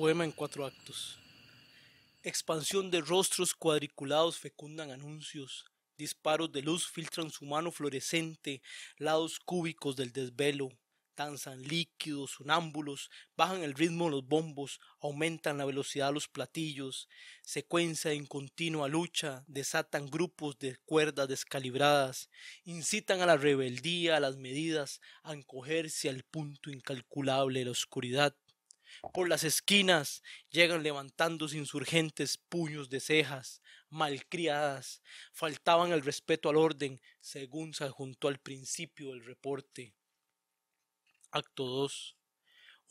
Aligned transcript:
Poema 0.00 0.24
en 0.24 0.32
cuatro 0.32 0.64
actos. 0.64 1.18
Expansión 2.22 2.90
de 2.90 3.02
rostros 3.02 3.52
cuadriculados 3.52 4.38
fecundan 4.38 4.90
anuncios. 4.90 5.66
Disparos 5.98 6.50
de 6.52 6.62
luz 6.62 6.88
filtran 6.88 7.30
su 7.30 7.44
mano 7.44 7.70
fluorescente, 7.70 8.62
lados 8.96 9.38
cúbicos 9.38 9.96
del 9.96 10.10
desvelo. 10.10 10.70
Danzan 11.14 11.60
líquidos, 11.60 12.30
sonámbulos, 12.30 13.10
bajan 13.36 13.62
el 13.62 13.74
ritmo 13.74 14.08
los 14.08 14.26
bombos, 14.26 14.80
aumentan 15.02 15.58
la 15.58 15.66
velocidad 15.66 16.14
los 16.14 16.28
platillos. 16.28 17.06
Secuencia 17.42 18.12
en 18.12 18.24
continua 18.24 18.88
lucha, 18.88 19.44
desatan 19.48 20.08
grupos 20.08 20.58
de 20.58 20.78
cuerdas 20.86 21.28
descalibradas, 21.28 22.30
incitan 22.64 23.20
a 23.20 23.26
la 23.26 23.36
rebeldía, 23.36 24.16
a 24.16 24.20
las 24.20 24.38
medidas, 24.38 25.02
a 25.22 25.34
encogerse 25.34 26.08
al 26.08 26.22
punto 26.22 26.70
incalculable 26.70 27.58
de 27.58 27.64
la 27.66 27.72
oscuridad 27.72 28.34
por 29.12 29.28
las 29.28 29.44
esquinas 29.44 30.22
llegan 30.50 30.82
levantándose 30.82 31.56
insurgentes 31.56 32.38
puños 32.38 32.90
de 32.90 33.00
cejas, 33.00 33.62
malcriadas, 33.88 35.02
faltaban 35.32 35.92
el 35.92 36.02
respeto 36.02 36.48
al 36.48 36.56
orden, 36.56 37.00
según 37.20 37.74
se 37.74 37.84
adjuntó 37.84 38.28
al 38.28 38.38
principio 38.38 39.10
del 39.10 39.24
reporte. 39.24 39.94
Acto 41.30 41.64
2. 41.64 42.16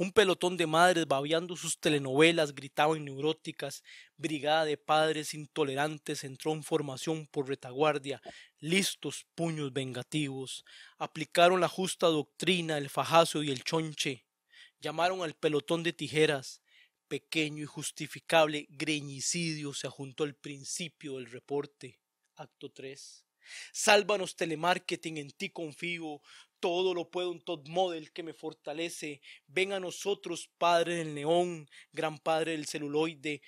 Un 0.01 0.13
pelotón 0.13 0.55
de 0.55 0.65
madres 0.65 1.05
babeando 1.07 1.57
sus 1.57 1.77
telenovelas 1.77 2.55
gritaban 2.55 3.03
neuróticas, 3.03 3.83
brigada 4.15 4.63
de 4.63 4.77
padres 4.77 5.33
intolerantes 5.33 6.23
entró 6.23 6.53
en 6.53 6.63
formación 6.63 7.27
por 7.27 7.49
retaguardia, 7.49 8.21
listos 8.59 9.25
puños 9.35 9.73
vengativos, 9.73 10.63
aplicaron 10.97 11.59
la 11.59 11.67
justa 11.67 12.07
doctrina, 12.07 12.77
el 12.77 12.89
fajazo 12.89 13.43
y 13.43 13.51
el 13.51 13.65
chonche, 13.65 14.25
llamaron 14.79 15.21
al 15.21 15.35
pelotón 15.35 15.83
de 15.83 15.93
tijeras. 15.93 16.61
Pequeño 17.07 17.63
y 17.63 17.65
justificable 17.65 18.67
greñicidio 18.69 19.73
se 19.73 19.87
ajuntó 19.87 20.23
al 20.23 20.35
principio 20.35 21.15
del 21.15 21.31
reporte. 21.31 21.99
Acto 22.35 22.69
3. 22.71 23.25
Sálvanos 23.71 24.35
telemarketing, 24.35 25.17
en 25.17 25.31
ti 25.31 25.49
confío. 25.49 26.21
Todo 26.59 26.93
lo 26.93 27.09
puedo 27.09 27.31
un 27.31 27.41
top 27.41 27.67
model 27.67 28.11
que 28.11 28.21
me 28.21 28.33
fortalece. 28.33 29.21
Ven 29.47 29.73
a 29.73 29.79
nosotros, 29.79 30.49
Padre 30.57 30.95
del 30.95 31.15
neón, 31.15 31.69
gran 31.91 32.19
Padre 32.19 32.51
del 32.51 32.67
celuloide. 32.67 33.41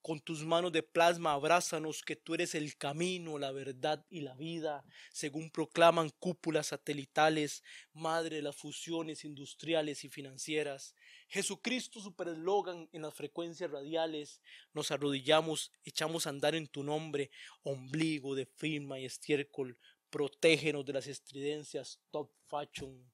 Con 0.00 0.20
tus 0.20 0.44
manos 0.44 0.72
de 0.72 0.82
plasma 0.82 1.32
abrázanos 1.32 2.02
que 2.02 2.16
tú 2.16 2.34
eres 2.34 2.54
el 2.54 2.76
camino, 2.76 3.36
la 3.36 3.50
verdad 3.50 4.06
y 4.08 4.20
la 4.20 4.34
vida, 4.34 4.84
según 5.12 5.50
proclaman 5.50 6.10
cúpulas 6.18 6.68
satelitales, 6.68 7.62
madre 7.92 8.36
de 8.36 8.42
las 8.42 8.56
fusiones 8.56 9.24
industriales 9.24 10.04
y 10.04 10.08
financieras. 10.08 10.94
Jesucristo 11.28 12.00
supereslogan 12.00 12.88
en 12.92 13.02
las 13.02 13.14
frecuencias 13.14 13.70
radiales, 13.70 14.40
nos 14.72 14.90
arrodillamos, 14.90 15.72
echamos 15.84 16.26
a 16.26 16.30
andar 16.30 16.54
en 16.54 16.68
tu 16.68 16.84
nombre, 16.84 17.30
ombligo 17.62 18.34
de 18.34 18.46
firma 18.46 18.98
y 18.98 19.04
estiércol, 19.04 19.78
protégenos 20.10 20.86
de 20.86 20.92
las 20.92 21.06
estridencias 21.06 22.00
top 22.10 22.30
fashion. 22.48 23.10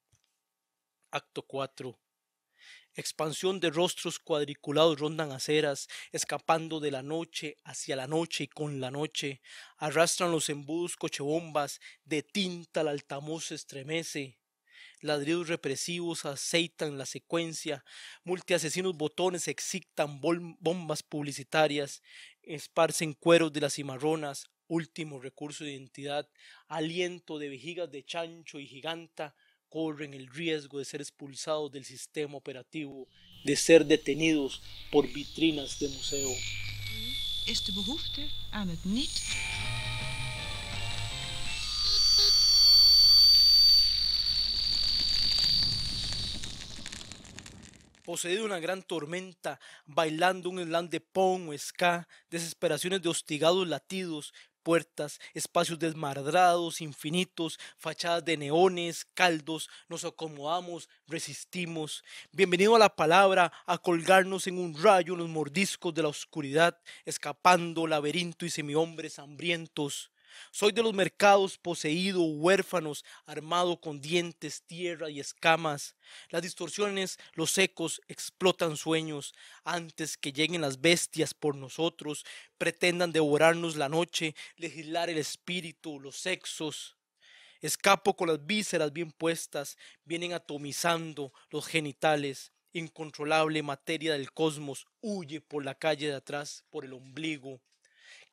Acto 1.11 1.43
4. 1.43 2.04
Expansión 2.95 3.59
de 3.59 3.71
rostros 3.71 4.19
cuadriculados 4.19 5.01
rondan 5.01 5.33
aceras, 5.33 5.89
escapando 6.13 6.79
de 6.79 6.93
la 6.93 7.03
noche 7.03 7.57
hacia 7.65 7.97
la 7.97 8.07
noche 8.07 8.45
y 8.45 8.49
con 8.49 8.81
la 8.81 8.91
noche. 8.91 9.41
Arrastran 9.79 10.31
los 10.31 10.49
embudos 10.49 10.97
cochebombas, 10.97 11.81
de 12.05 12.23
tinta 12.23 12.83
el 12.83 12.89
altavoz 12.89 13.47
se 13.47 13.57
estremece. 13.57 14.39
Ladridos 15.01 15.49
represivos 15.49 16.25
aceitan 16.25 16.97
la 16.97 17.05
secuencia, 17.05 17.85
multiasesinos 18.23 18.97
botones 18.97 19.49
excitan 19.49 20.21
bombas 20.21 21.03
publicitarias, 21.03 22.01
esparcen 22.43 23.13
cueros 23.13 23.53
de 23.53 23.61
las 23.61 23.75
cimarronas, 23.75 24.51
último 24.67 25.21
recurso 25.21 25.65
de 25.65 25.73
identidad, 25.73 26.29
aliento 26.69 27.39
de 27.39 27.49
vejigas 27.49 27.91
de 27.91 28.05
chancho 28.05 28.59
y 28.59 28.67
giganta, 28.67 29.35
corren 29.75 30.15
el 30.15 30.29
riesgo 30.29 30.79
de 30.79 30.85
ser 30.85 31.01
expulsados 31.01 31.73
del 31.73 31.85
sistema 31.85 32.37
operativo, 32.37 33.09
de 33.45 33.57
ser 33.57 33.85
detenidos 33.85 34.63
por 34.93 35.05
vitrinas 35.13 35.81
de 35.81 35.89
museo. 35.89 36.31
Is 37.47 37.65
de 37.65 37.73
behoefte 37.73 38.31
aan 38.51 38.69
het 38.69 38.85
niet 38.85 39.15
poseído 48.05 48.45
una 48.45 48.61
gran 48.61 48.83
tormenta, 48.83 49.59
bailando 49.87 50.51
un 50.51 50.63
slam 50.63 50.89
de 50.89 51.01
pong 51.01 51.49
o 51.49 51.59
ska, 51.59 52.07
desesperaciones 52.31 53.03
de 53.03 53.09
hostigados 53.09 53.67
latidos, 53.67 54.33
puertas, 54.65 55.21
espacios 55.35 55.79
desmadrados, 55.79 56.81
infinitos, 56.81 57.61
fachadas 57.79 58.25
de 58.25 58.37
neones, 58.37 59.07
caldos, 59.15 59.69
nos 59.89 60.05
acomodamos, 60.05 60.89
resistimos. 61.07 62.03
Bienvenido 62.33 62.75
a 62.75 62.79
la 62.81 62.97
palabra, 62.97 63.53
a 63.67 63.79
colgarnos 63.79 64.47
en 64.47 64.59
un 64.59 64.83
rayo 64.83 65.13
en 65.13 65.21
los 65.21 65.29
mordiscos 65.29 65.95
de 65.95 66.03
la 66.03 66.09
oscuridad, 66.09 66.81
escapando 67.05 67.87
laberinto 67.87 68.47
y 68.47 68.51
semihombres 68.51 69.19
hambrientos. 69.19 70.11
Soy 70.51 70.73
de 70.73 70.83
los 70.83 70.95
mercados 70.95 71.59
poseído, 71.59 72.23
huérfanos, 72.23 73.05
armado 73.27 73.81
con 73.81 74.01
dientes, 74.01 74.63
tierra 74.63 75.11
y 75.11 75.21
escamas. 75.21 75.97
Las 76.31 76.43
distorsiones, 76.43 77.19
los 77.35 77.57
ecos 77.59 78.01
explotan 78.09 78.77
sueños 78.77 79.35
antes 79.65 80.17
que 80.17 80.33
lleguen 80.33 80.61
las 80.61 80.81
bestias 80.81 81.35
por 81.35 81.57
nosotros, 81.57 82.25
pretendan 82.59 83.13
devorarnos 83.13 83.77
la 83.77 83.89
noche, 83.89 84.35
legislar 84.57 85.11
el 85.11 85.19
espíritu, 85.19 86.01
los 86.01 86.17
sexos. 86.17 86.97
Escapo 87.61 88.15
con 88.15 88.29
las 88.29 88.45
vísceras 88.45 88.93
bien 88.93 89.11
puestas, 89.11 89.79
vienen 90.05 90.33
atomizando 90.33 91.33
los 91.51 91.67
genitales. 91.67 92.53
Incontrolable 92.73 93.63
materia 93.63 94.13
del 94.13 94.33
cosmos 94.33 94.87
huye 95.01 95.41
por 95.41 95.65
la 95.65 95.75
calle 95.75 96.09
de 96.09 96.15
atrás, 96.15 96.65
por 96.71 96.85
el 96.85 96.93
ombligo 96.93 97.61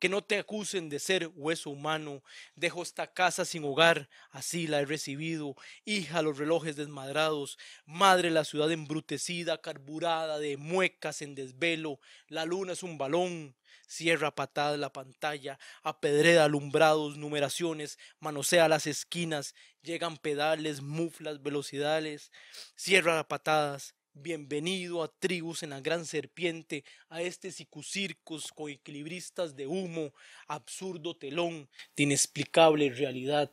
que 0.02 0.08
no 0.08 0.24
te 0.24 0.36
acusen 0.36 0.88
de 0.88 0.98
ser 0.98 1.28
hueso 1.36 1.70
humano. 1.70 2.24
Dejo 2.56 2.82
esta 2.82 3.06
casa 3.14 3.44
sin 3.44 3.62
hogar, 3.62 4.08
así 4.32 4.66
la 4.66 4.80
he 4.80 4.84
recibido. 4.84 5.54
Hija, 5.84 6.22
los 6.22 6.38
relojes 6.38 6.74
desmadrados. 6.74 7.56
Madre, 7.86 8.32
la 8.32 8.42
ciudad 8.42 8.72
embrutecida, 8.72 9.62
carburada 9.62 10.40
de 10.40 10.56
muecas 10.56 11.22
en 11.22 11.36
desvelo. 11.36 12.00
La 12.26 12.44
luna 12.44 12.72
es 12.72 12.82
un 12.82 12.98
balón. 12.98 13.54
Cierra 13.86 14.34
patada 14.34 14.76
la 14.76 14.92
pantalla, 14.92 15.60
apedreda 15.84 16.46
alumbrados, 16.46 17.16
numeraciones, 17.16 17.96
manosea 18.18 18.66
las 18.68 18.88
esquinas, 18.88 19.54
llegan 19.82 20.16
pedales, 20.16 20.82
muflas, 20.82 21.42
velocidades, 21.42 22.32
cierra 22.74 23.28
patadas, 23.28 23.94
Bienvenido 24.14 25.02
a 25.02 25.08
tribus 25.08 25.62
en 25.62 25.70
la 25.70 25.80
gran 25.80 26.04
serpiente, 26.04 26.84
a 27.08 27.22
este 27.22 27.50
circus 27.50 28.52
con 28.52 28.68
equilibristas 28.68 29.56
de 29.56 29.66
humo, 29.66 30.12
absurdo 30.48 31.16
telón 31.16 31.66
de 31.96 32.02
inexplicable 32.02 32.90
realidad. 32.90 33.50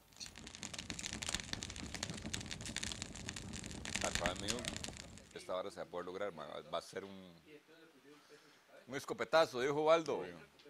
Acá 4.04 4.36
mío, 4.36 4.58
esta 5.34 5.56
hora 5.56 5.72
se 5.72 5.78
va 5.78 5.84
a 5.84 5.86
poder 5.86 6.06
lograr, 6.06 6.34
va 6.38 6.78
a 6.78 6.82
ser 6.82 7.06
un, 7.06 7.34
un 8.86 8.96
escopetazo, 8.98 9.62
dijo 9.62 9.82
Waldo. 9.82 10.26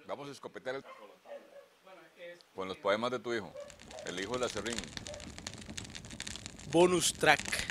Vamos 0.06 0.30
a 0.30 0.32
escopetar 0.32 0.76
el... 0.76 0.84
con 2.54 2.68
los 2.68 2.78
poemas 2.78 3.10
de 3.10 3.18
tu 3.18 3.34
hijo, 3.34 3.52
el 4.06 4.20
hijo 4.20 4.34
de 4.34 4.40
la 4.40 4.50
serrín. 4.50 4.78
Bonus 6.72 7.12
track. 7.12 7.69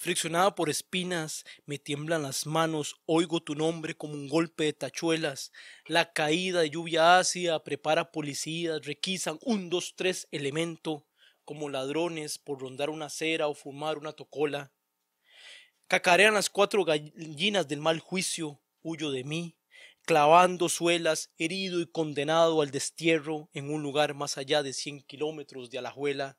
Friccionada 0.00 0.54
por 0.54 0.70
espinas, 0.70 1.44
me 1.66 1.78
tiemblan 1.78 2.22
las 2.22 2.46
manos, 2.46 3.02
oigo 3.04 3.42
tu 3.42 3.54
nombre 3.54 3.94
como 3.94 4.14
un 4.14 4.30
golpe 4.30 4.64
de 4.64 4.72
tachuelas. 4.72 5.52
La 5.84 6.14
caída 6.14 6.60
de 6.60 6.70
lluvia 6.70 7.18
ácida 7.18 7.62
prepara 7.62 8.10
policías, 8.10 8.80
requisan 8.86 9.38
un, 9.42 9.68
dos, 9.68 9.92
tres 9.96 10.26
elemento, 10.30 11.06
como 11.44 11.68
ladrones 11.68 12.38
por 12.38 12.62
rondar 12.62 12.88
una 12.88 13.06
acera 13.06 13.46
o 13.46 13.52
fumar 13.52 13.98
una 13.98 14.14
tocola. 14.14 14.72
Cacarean 15.86 16.32
las 16.32 16.48
cuatro 16.48 16.86
gallinas 16.86 17.68
del 17.68 17.80
mal 17.80 18.00
juicio, 18.00 18.58
huyo 18.80 19.10
de 19.10 19.24
mí, 19.24 19.58
clavando 20.06 20.70
suelas, 20.70 21.30
herido 21.36 21.78
y 21.78 21.86
condenado 21.86 22.62
al 22.62 22.70
destierro 22.70 23.50
en 23.52 23.70
un 23.70 23.82
lugar 23.82 24.14
más 24.14 24.38
allá 24.38 24.62
de 24.62 24.72
cien 24.72 25.02
kilómetros 25.02 25.68
de 25.68 25.76
Alajuela 25.76 26.38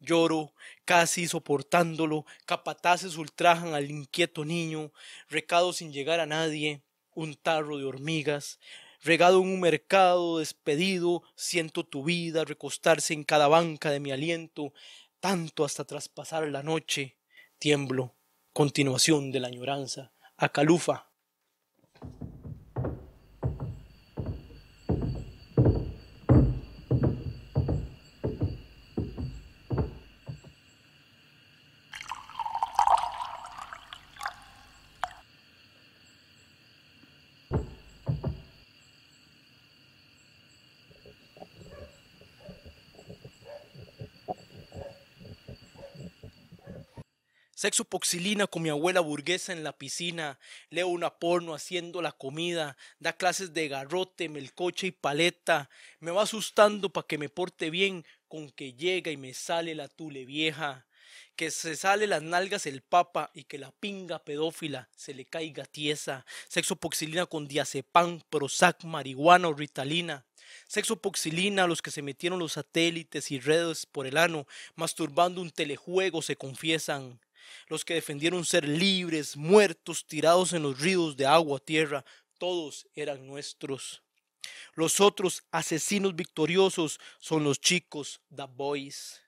Lloro, 0.00 0.54
casi 0.84 1.26
soportándolo, 1.26 2.24
capataces 2.46 3.16
ultrajan 3.16 3.74
al 3.74 3.90
inquieto 3.90 4.44
niño, 4.44 4.92
recado 5.28 5.72
sin 5.72 5.92
llegar 5.92 6.20
a 6.20 6.26
nadie, 6.26 6.82
un 7.14 7.34
tarro 7.34 7.78
de 7.78 7.84
hormigas, 7.84 8.60
regado 9.02 9.40
en 9.40 9.48
un 9.48 9.60
mercado 9.60 10.38
despedido, 10.38 11.22
siento 11.34 11.84
tu 11.84 12.04
vida 12.04 12.44
recostarse 12.44 13.14
en 13.14 13.24
cada 13.24 13.48
banca 13.48 13.90
de 13.90 14.00
mi 14.00 14.12
aliento, 14.12 14.72
tanto 15.20 15.64
hasta 15.64 15.84
traspasar 15.84 16.46
la 16.48 16.62
noche, 16.62 17.16
tiemblo, 17.58 18.14
continuación 18.52 19.32
de 19.32 19.40
la 19.40 19.48
añoranza, 19.48 20.12
acalufa. 20.36 21.07
Sexo 47.58 47.84
poxilina 47.84 48.46
con 48.46 48.62
mi 48.62 48.68
abuela 48.68 49.00
burguesa 49.00 49.52
en 49.52 49.64
la 49.64 49.72
piscina. 49.72 50.38
Leo 50.70 50.86
una 50.86 51.18
porno 51.18 51.54
haciendo 51.54 52.00
la 52.00 52.12
comida. 52.12 52.76
Da 53.00 53.14
clases 53.14 53.52
de 53.52 53.66
garrote, 53.66 54.28
melcoche 54.28 54.86
y 54.86 54.90
paleta. 54.92 55.68
Me 55.98 56.12
va 56.12 56.22
asustando 56.22 56.88
pa' 56.90 57.08
que 57.08 57.18
me 57.18 57.28
porte 57.28 57.70
bien 57.70 58.04
con 58.28 58.48
que 58.52 58.74
llega 58.74 59.10
y 59.10 59.16
me 59.16 59.34
sale 59.34 59.74
la 59.74 59.88
tule 59.88 60.24
vieja. 60.24 60.86
Que 61.34 61.50
se 61.50 61.74
sale 61.74 62.06
las 62.06 62.22
nalgas 62.22 62.64
el 62.64 62.80
papa 62.80 63.32
y 63.34 63.42
que 63.42 63.58
la 63.58 63.72
pinga 63.72 64.20
pedófila 64.20 64.88
se 64.94 65.12
le 65.12 65.24
caiga 65.24 65.64
tiesa. 65.64 66.24
Sexo 66.46 66.76
poxilina 66.76 67.26
con 67.26 67.48
diazepam, 67.48 68.20
Prozac, 68.30 68.84
marihuana 68.84 69.48
o 69.48 69.52
ritalina. 69.52 70.24
Sexo 70.68 70.94
poxilina 70.94 71.64
a 71.64 71.66
los 71.66 71.82
que 71.82 71.90
se 71.90 72.02
metieron 72.02 72.38
los 72.38 72.52
satélites 72.52 73.32
y 73.32 73.40
redes 73.40 73.84
por 73.84 74.06
el 74.06 74.16
ano, 74.16 74.46
masturbando 74.76 75.40
un 75.40 75.50
telejuego 75.50 76.22
se 76.22 76.36
confiesan 76.36 77.18
los 77.68 77.84
que 77.84 77.94
defendieron 77.94 78.44
ser 78.44 78.66
libres, 78.66 79.36
muertos, 79.36 80.06
tirados 80.06 80.52
en 80.52 80.62
los 80.62 80.80
ríos 80.80 81.16
de 81.16 81.26
agua, 81.26 81.60
tierra, 81.60 82.04
todos 82.38 82.86
eran 82.94 83.26
nuestros. 83.26 84.02
Los 84.74 85.00
otros 85.00 85.42
asesinos 85.50 86.14
victoriosos 86.14 87.00
son 87.18 87.44
los 87.44 87.60
chicos, 87.60 88.20
the 88.34 88.44
boys. 88.44 89.20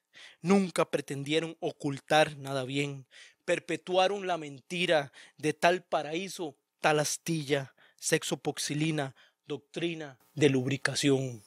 Nunca 0.42 0.90
pretendieron 0.90 1.56
ocultar 1.60 2.36
nada 2.36 2.64
bien, 2.64 3.06
perpetuaron 3.44 4.26
la 4.26 4.38
mentira 4.38 5.12
de 5.36 5.52
tal 5.52 5.82
paraíso, 5.82 6.56
tal 6.80 7.00
astilla, 7.00 7.74
sexopoxilina, 7.98 9.14
doctrina 9.46 10.18
de 10.34 10.50
lubricación. 10.50 11.42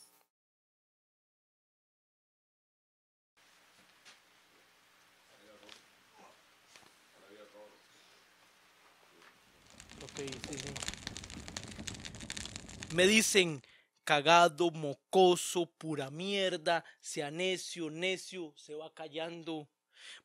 Me 12.94 13.08
dicen 13.08 13.64
cagado, 14.04 14.70
mocoso, 14.72 15.66
pura 15.66 16.10
mierda, 16.12 16.84
sea 17.00 17.32
necio, 17.32 17.90
necio, 17.90 18.54
se 18.56 18.76
va 18.76 18.94
callando. 18.94 19.68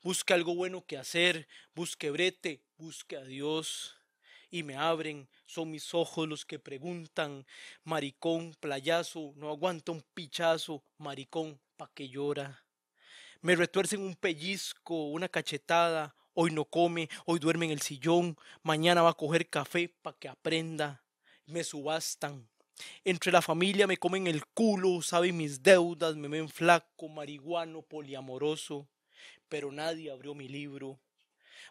Busque 0.02 0.34
algo 0.34 0.54
bueno 0.54 0.84
que 0.84 0.98
hacer, 0.98 1.48
busque 1.74 2.10
brete, 2.10 2.62
busque 2.76 3.16
a 3.16 3.24
Dios. 3.24 3.94
Y 4.50 4.62
me 4.62 4.76
abren, 4.76 5.28
son 5.46 5.70
mis 5.70 5.94
ojos 5.94 6.28
los 6.28 6.44
que 6.44 6.58
preguntan, 6.58 7.46
maricón, 7.84 8.54
playazo, 8.60 9.32
no 9.36 9.50
aguanta 9.50 9.92
un 9.92 10.02
pichazo, 10.14 10.82
maricón, 10.96 11.60
pa' 11.76 11.90
que 11.94 12.08
llora. 12.08 12.64
Me 13.40 13.54
retuercen 13.54 14.00
un 14.00 14.16
pellizco, 14.16 15.08
una 15.08 15.28
cachetada, 15.28 16.14
hoy 16.40 16.52
no 16.52 16.64
come, 16.64 17.08
hoy 17.24 17.40
duerme 17.40 17.66
en 17.66 17.72
el 17.72 17.82
sillón, 17.82 18.38
mañana 18.62 19.02
va 19.02 19.10
a 19.10 19.14
coger 19.14 19.48
café 19.48 19.88
pa' 19.88 20.12
que 20.12 20.28
aprenda. 20.28 21.02
Me 21.46 21.64
subastan. 21.64 22.48
Entre 23.02 23.32
la 23.32 23.42
familia 23.42 23.88
me 23.88 23.96
comen 23.96 24.28
el 24.28 24.46
culo, 24.46 25.02
saben 25.02 25.36
mis 25.36 25.64
deudas, 25.64 26.14
me 26.14 26.28
ven 26.28 26.48
flaco, 26.48 27.08
marihuano, 27.08 27.82
poliamoroso, 27.82 28.86
pero 29.48 29.72
nadie 29.72 30.12
abrió 30.12 30.32
mi 30.32 30.46
libro. 30.46 31.00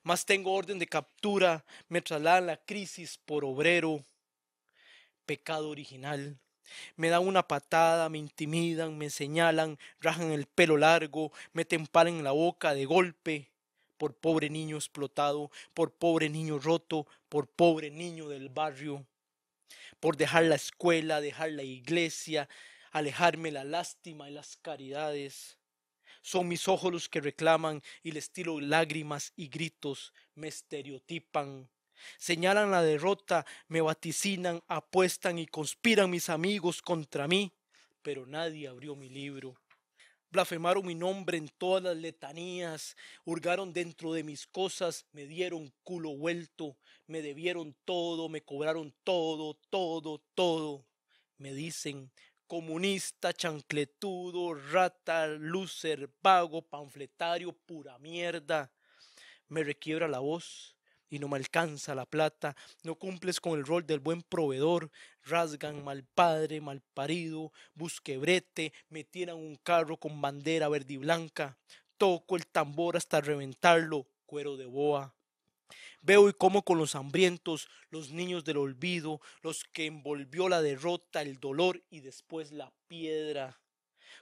Más 0.04 0.26
tengo 0.26 0.52
orden 0.52 0.80
de 0.80 0.88
captura, 0.88 1.64
me 1.88 2.02
trasladan 2.02 2.48
la 2.48 2.58
crisis 2.58 3.18
por 3.24 3.46
obrero. 3.46 4.04
Pecado 5.26 5.70
original. 5.70 6.38
Me 6.98 7.08
dan 7.08 7.26
una 7.26 7.48
patada, 7.48 8.10
me 8.10 8.18
intimidan, 8.18 8.98
me 8.98 9.10
señalan, 9.12 9.80
rajan 10.02 10.34
el 10.34 10.46
pelo 10.46 10.76
largo, 10.76 11.32
me 11.54 11.66
en 11.70 12.24
la 12.26 12.32
boca 12.32 12.74
de 12.74 12.84
golpe 12.84 13.50
por 13.98 14.16
pobre 14.16 14.50
niño 14.50 14.78
explotado, 14.78 15.52
por 15.74 15.92
pobre 15.92 16.30
niño 16.30 16.60
roto, 16.60 17.08
por 17.30 17.48
pobre 17.48 17.90
niño 17.90 18.30
del 18.30 18.50
barrio, 18.50 19.06
por 20.00 20.18
dejar 20.18 20.46
la 20.46 20.56
escuela, 20.56 21.22
dejar 21.22 21.52
la 21.52 21.64
iglesia, 21.64 22.48
alejarme 22.92 23.52
la 23.52 23.64
lástima 23.64 24.30
y 24.30 24.34
las 24.34 24.58
caridades. 24.58 25.58
Son 26.22 26.48
mis 26.48 26.68
ojos 26.68 26.92
los 26.92 27.10
que 27.10 27.22
reclaman 27.22 27.82
y 28.04 28.12
les 28.12 28.32
tiro 28.32 28.60
lágrimas 28.60 29.34
y 29.36 29.48
gritos, 29.48 30.14
me 30.36 30.48
estereotipan. 30.48 31.70
Señalan 32.18 32.70
la 32.70 32.84
derrota, 32.84 33.46
me 33.68 33.82
vaticinan, 33.82 34.62
apuestan 34.68 35.40
y 35.40 35.48
conspiran 35.48 36.10
mis 36.10 36.30
amigos 36.30 36.82
contra 36.82 37.28
mí, 37.28 37.52
pero 38.04 38.26
nadie 38.28 38.68
abrió 38.68 38.96
mi 38.96 39.10
libro 39.10 39.58
blasfemaron 40.32 40.86
mi 40.86 40.96
nombre 40.96 41.38
en 41.38 41.50
todas 41.50 41.84
las 41.84 41.98
letanías, 41.98 42.96
hurgaron 43.26 43.74
dentro 43.74 44.14
de 44.14 44.24
mis 44.24 44.48
cosas, 44.48 45.06
me 45.12 45.26
dieron 45.26 45.74
culo 45.84 46.16
vuelto, 46.16 46.78
me 47.08 47.22
debieron 47.22 47.76
todo, 47.86 48.30
me 48.30 48.42
cobraron 48.42 48.94
todo, 49.04 49.56
todo, 49.70 50.22
todo. 50.36 50.86
Me 51.38 51.54
dicen 51.54 52.12
comunista, 52.48 53.34
chancletudo, 53.34 54.54
rata, 54.54 55.28
loser, 55.28 56.10
vago, 56.22 56.62
panfletario, 56.62 57.52
pura 57.52 58.00
mierda. 58.00 58.72
Me 59.50 59.64
requiebra 59.64 60.08
la 60.08 60.20
voz, 60.20 60.77
y 61.10 61.20
no 61.20 61.28
me 61.28 61.38
alcanza 61.38 61.96
la 61.96 62.06
plata, 62.06 62.56
no 62.84 62.96
cumples 62.96 63.40
con 63.40 63.58
el 63.58 63.66
rol 63.66 63.86
del 63.86 64.00
buen 64.00 64.22
proveedor, 64.22 64.92
rasgan 65.24 65.84
mal 65.84 66.04
padre, 66.04 66.62
mal 66.62 66.82
parido, 66.94 67.52
busque 67.74 68.18
brete, 68.18 68.74
me 68.90 69.04
tiran 69.04 69.38
un 69.38 69.56
carro 69.58 69.98
con 69.98 70.22
bandera 70.22 70.70
verde 70.70 70.96
y 70.96 70.98
blanca, 70.98 71.58
toco 71.98 72.36
el 72.36 72.48
tambor 72.48 72.98
hasta 72.98 73.22
reventarlo, 73.22 74.08
cuero 74.26 74.58
de 74.58 74.66
boa. 74.66 75.14
Veo 76.02 76.30
y 76.30 76.34
como 76.34 76.62
con 76.62 76.78
los 76.78 76.96
hambrientos, 76.96 77.68
los 77.90 78.12
niños 78.12 78.46
del 78.46 78.58
olvido, 78.58 79.20
los 79.42 79.64
que 79.66 79.88
envolvió 79.88 80.48
la 80.48 80.62
derrota, 80.62 81.22
el 81.22 81.40
dolor 81.40 81.84
y 81.90 82.02
después 82.02 82.52
la 82.52 82.72
piedra. 82.88 83.60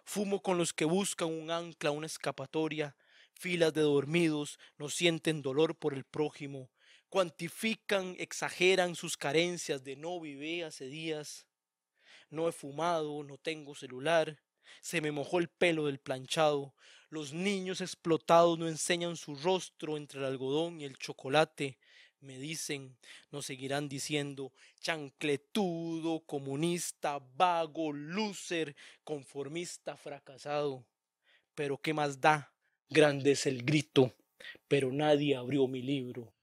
Fumo 0.04 0.42
con 0.42 0.58
los 0.58 0.74
que 0.74 0.86
buscan 0.86 1.27
un 1.27 1.51
ancla, 1.51 1.92
una 1.92 2.08
escapatoria, 2.08 2.96
filas 3.34 3.74
de 3.74 3.82
dormidos 3.82 4.60
no 4.77 4.89
sienten 4.89 5.42
dolor 5.42 5.75
por 5.75 5.94
el 5.94 6.04
prójimo, 6.04 6.70
cuantifican, 7.15 8.13
exageran 8.19 8.93
sus 8.93 9.15
carencias 9.15 9.86
de 9.86 9.95
no 9.95 10.19
vive 10.19 10.65
hace 10.65 10.88
días, 10.88 11.45
no 12.29 12.50
he 12.50 12.51
fumado, 12.51 13.24
no 13.24 13.38
tengo 13.38 13.74
celular, 13.74 14.38
se 14.81 15.00
me 15.00 15.13
mojó 15.13 15.39
el 15.39 15.48
pelo 15.48 15.86
del 15.86 15.98
planchado, 15.98 16.75
los 17.07 17.31
niños 17.31 17.79
explotados 17.79 18.60
no 18.60 18.67
enseñan 18.67 19.15
su 19.15 19.34
rostro 19.38 19.95
entre 19.95 20.19
el 20.19 20.25
algodón 20.25 20.81
y 20.81 20.84
el 20.84 20.98
chocolate, 20.98 21.77
me 22.19 22.38
dicen, 22.38 22.98
nos 23.31 23.45
seguirán 23.45 23.88
diciendo, 23.88 24.51
chancletudo, 24.81 26.19
comunista, 26.25 27.22
vago, 27.38 27.93
loser, 27.93 28.75
conformista, 29.05 29.95
fracasado. 29.95 30.86
Pero 31.53 31.77
¿qué 31.77 31.93
más 31.93 32.19
da? 32.19 32.51
Grande 32.89 33.31
es 33.31 33.45
el 33.45 33.63
grito, 33.63 34.13
pero 34.67 34.91
nadie 34.91 35.38
abrió 35.38 35.65
mi 35.69 35.81
libro. 35.81 36.35